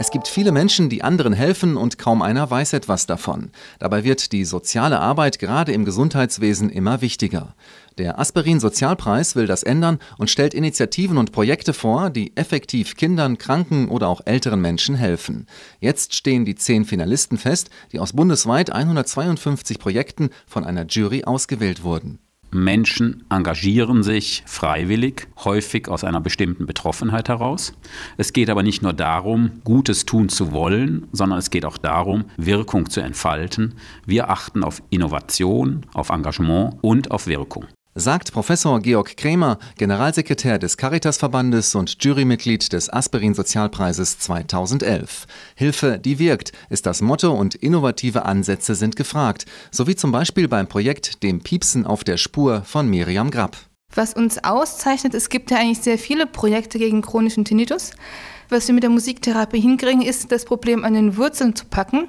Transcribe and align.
Es 0.00 0.12
gibt 0.12 0.28
viele 0.28 0.52
Menschen, 0.52 0.88
die 0.88 1.02
anderen 1.02 1.32
helfen 1.32 1.76
und 1.76 1.98
kaum 1.98 2.22
einer 2.22 2.48
weiß 2.48 2.72
etwas 2.72 3.06
davon. 3.06 3.50
Dabei 3.80 4.04
wird 4.04 4.30
die 4.30 4.44
soziale 4.44 5.00
Arbeit 5.00 5.40
gerade 5.40 5.72
im 5.72 5.84
Gesundheitswesen 5.84 6.70
immer 6.70 7.00
wichtiger. 7.00 7.56
Der 7.98 8.20
Aspirin 8.20 8.60
Sozialpreis 8.60 9.34
will 9.34 9.48
das 9.48 9.64
ändern 9.64 9.98
und 10.16 10.30
stellt 10.30 10.54
Initiativen 10.54 11.18
und 11.18 11.32
Projekte 11.32 11.72
vor, 11.72 12.10
die 12.10 12.36
effektiv 12.36 12.94
Kindern, 12.94 13.38
Kranken 13.38 13.88
oder 13.88 14.06
auch 14.06 14.20
älteren 14.24 14.60
Menschen 14.60 14.94
helfen. 14.94 15.46
Jetzt 15.80 16.14
stehen 16.14 16.44
die 16.44 16.54
zehn 16.54 16.84
Finalisten 16.84 17.36
fest, 17.36 17.68
die 17.90 17.98
aus 17.98 18.12
bundesweit 18.12 18.70
152 18.70 19.80
Projekten 19.80 20.30
von 20.46 20.62
einer 20.64 20.86
Jury 20.86 21.24
ausgewählt 21.24 21.82
wurden. 21.82 22.20
Menschen 22.50 23.24
engagieren 23.30 24.02
sich 24.02 24.42
freiwillig, 24.46 25.28
häufig 25.44 25.88
aus 25.88 26.04
einer 26.04 26.20
bestimmten 26.20 26.66
Betroffenheit 26.66 27.28
heraus. 27.28 27.74
Es 28.16 28.32
geht 28.32 28.50
aber 28.50 28.62
nicht 28.62 28.82
nur 28.82 28.92
darum, 28.92 29.60
Gutes 29.64 30.06
tun 30.06 30.28
zu 30.28 30.52
wollen, 30.52 31.06
sondern 31.12 31.38
es 31.38 31.50
geht 31.50 31.64
auch 31.64 31.78
darum, 31.78 32.24
Wirkung 32.36 32.88
zu 32.90 33.00
entfalten. 33.00 33.74
Wir 34.06 34.30
achten 34.30 34.64
auf 34.64 34.82
Innovation, 34.90 35.86
auf 35.94 36.10
Engagement 36.10 36.76
und 36.82 37.10
auf 37.10 37.26
Wirkung 37.26 37.66
sagt 37.98 38.32
Professor 38.32 38.80
Georg 38.80 39.16
Krämer, 39.16 39.58
Generalsekretär 39.76 40.58
des 40.58 40.76
Caritasverbandes 40.76 41.74
und 41.74 42.02
Jurymitglied 42.02 42.72
des 42.72 42.92
Aspirin 42.92 43.34
Sozialpreises 43.34 44.18
2011. 44.20 45.26
Hilfe, 45.56 45.98
die 45.98 46.18
wirkt, 46.18 46.52
ist 46.70 46.86
das 46.86 47.00
Motto 47.00 47.32
und 47.32 47.56
innovative 47.56 48.24
Ansätze 48.24 48.74
sind 48.74 48.96
gefragt, 48.96 49.46
so 49.70 49.86
wie 49.86 49.96
zum 49.96 50.12
Beispiel 50.12 50.46
beim 50.46 50.68
Projekt 50.68 51.22
Dem 51.22 51.40
Piepsen 51.40 51.86
auf 51.86 52.04
der 52.04 52.16
Spur 52.16 52.62
von 52.62 52.88
Miriam 52.88 53.30
Grapp. 53.30 53.56
Was 53.94 54.14
uns 54.14 54.44
auszeichnet, 54.44 55.14
es 55.14 55.28
gibt 55.28 55.50
ja 55.50 55.56
eigentlich 55.56 55.80
sehr 55.80 55.98
viele 55.98 56.26
Projekte 56.26 56.78
gegen 56.78 57.02
chronischen 57.02 57.44
Tinnitus. 57.44 57.92
Was 58.48 58.68
wir 58.68 58.74
mit 58.74 58.82
der 58.82 58.90
Musiktherapie 58.90 59.60
hinkriegen, 59.60 60.02
ist 60.02 60.30
das 60.30 60.44
Problem 60.44 60.84
an 60.84 60.94
den 60.94 61.16
Wurzeln 61.16 61.56
zu 61.56 61.64
packen 61.64 62.08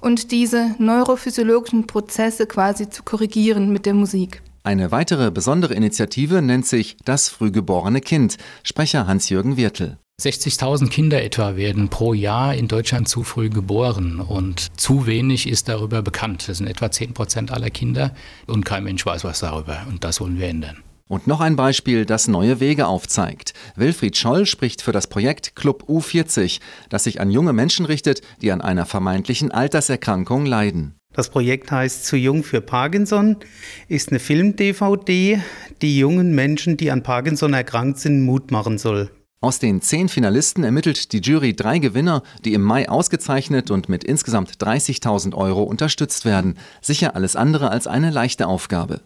und 0.00 0.32
diese 0.32 0.74
neurophysiologischen 0.78 1.86
Prozesse 1.86 2.46
quasi 2.46 2.90
zu 2.90 3.02
korrigieren 3.02 3.72
mit 3.72 3.86
der 3.86 3.94
Musik. 3.94 4.42
Eine 4.62 4.92
weitere 4.92 5.30
besondere 5.30 5.72
Initiative 5.72 6.42
nennt 6.42 6.66
sich 6.66 6.98
Das 7.04 7.30
frühgeborene 7.30 8.02
Kind. 8.02 8.36
Sprecher 8.62 9.06
Hans-Jürgen 9.06 9.56
Wirtel. 9.56 9.96
60.000 10.20 10.90
Kinder 10.90 11.22
etwa 11.24 11.56
werden 11.56 11.88
pro 11.88 12.12
Jahr 12.12 12.54
in 12.54 12.68
Deutschland 12.68 13.08
zu 13.08 13.22
früh 13.24 13.48
geboren 13.48 14.20
und 14.20 14.78
zu 14.78 15.06
wenig 15.06 15.48
ist 15.48 15.70
darüber 15.70 16.02
bekannt. 16.02 16.46
Das 16.46 16.58
sind 16.58 16.66
etwa 16.66 16.90
10 16.90 17.14
Prozent 17.14 17.50
aller 17.52 17.70
Kinder 17.70 18.14
und 18.46 18.66
kein 18.66 18.84
Mensch 18.84 19.06
weiß 19.06 19.24
was 19.24 19.40
darüber 19.40 19.86
und 19.88 20.04
das 20.04 20.20
wollen 20.20 20.38
wir 20.38 20.48
ändern. 20.48 20.76
Und 21.08 21.26
noch 21.26 21.40
ein 21.40 21.56
Beispiel, 21.56 22.04
das 22.04 22.28
neue 22.28 22.60
Wege 22.60 22.86
aufzeigt. 22.86 23.54
Wilfried 23.76 24.16
Scholl 24.18 24.44
spricht 24.44 24.82
für 24.82 24.92
das 24.92 25.06
Projekt 25.06 25.56
Club 25.56 25.84
U40, 25.88 26.60
das 26.90 27.04
sich 27.04 27.18
an 27.18 27.30
junge 27.30 27.54
Menschen 27.54 27.86
richtet, 27.86 28.20
die 28.42 28.52
an 28.52 28.60
einer 28.60 28.84
vermeintlichen 28.84 29.50
Alterserkrankung 29.50 30.44
leiden. 30.44 30.99
Das 31.12 31.28
Projekt 31.28 31.72
heißt 31.72 32.06
Zu 32.06 32.16
jung 32.16 32.44
für 32.44 32.60
Parkinson, 32.60 33.36
ist 33.88 34.10
eine 34.10 34.20
Film-DVD, 34.20 35.40
die 35.82 35.98
jungen 35.98 36.34
Menschen, 36.36 36.76
die 36.76 36.92
an 36.92 37.02
Parkinson 37.02 37.52
erkrankt 37.52 37.98
sind, 37.98 38.22
Mut 38.22 38.52
machen 38.52 38.78
soll. 38.78 39.10
Aus 39.42 39.58
den 39.58 39.80
zehn 39.80 40.08
Finalisten 40.08 40.64
ermittelt 40.64 41.12
die 41.12 41.20
Jury 41.20 41.56
drei 41.56 41.78
Gewinner, 41.78 42.22
die 42.44 42.52
im 42.52 42.62
Mai 42.62 42.88
ausgezeichnet 42.88 43.70
und 43.70 43.88
mit 43.88 44.04
insgesamt 44.04 44.62
30.000 44.62 45.34
Euro 45.34 45.62
unterstützt 45.62 46.26
werden. 46.26 46.58
Sicher 46.80 47.16
alles 47.16 47.36
andere 47.36 47.70
als 47.70 47.86
eine 47.86 48.10
leichte 48.10 48.46
Aufgabe. 48.46 49.00